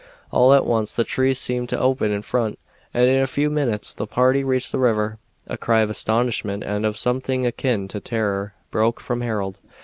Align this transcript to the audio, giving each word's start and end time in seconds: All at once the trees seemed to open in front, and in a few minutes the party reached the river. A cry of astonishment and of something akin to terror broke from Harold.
All 0.31 0.51
at 0.55 0.65
once 0.65 0.95
the 0.95 1.03
trees 1.03 1.37
seemed 1.37 1.69
to 1.69 1.79
open 1.79 2.09
in 2.09 2.23
front, 2.23 2.57
and 2.91 3.05
in 3.07 3.21
a 3.21 3.27
few 3.27 3.51
minutes 3.51 3.93
the 3.93 4.07
party 4.07 4.43
reached 4.43 4.71
the 4.71 4.79
river. 4.79 5.19
A 5.45 5.59
cry 5.59 5.81
of 5.81 5.91
astonishment 5.91 6.63
and 6.63 6.87
of 6.87 6.97
something 6.97 7.45
akin 7.45 7.87
to 7.89 7.99
terror 7.99 8.55
broke 8.71 8.99
from 8.99 9.21
Harold. 9.21 9.59